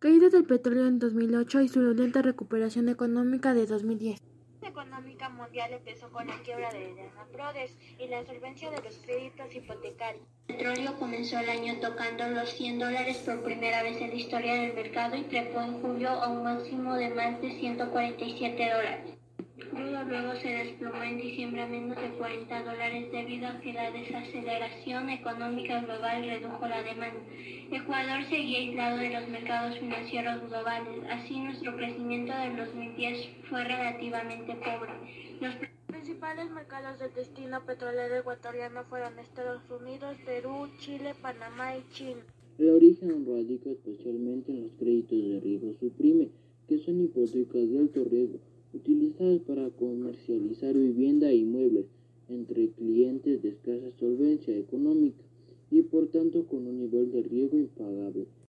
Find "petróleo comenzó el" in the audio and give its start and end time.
10.54-11.50